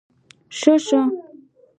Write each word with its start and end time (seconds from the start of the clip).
شه 0.59 0.75
شه 0.87 1.01